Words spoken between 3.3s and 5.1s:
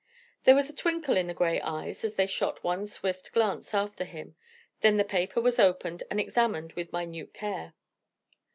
glance after him; then the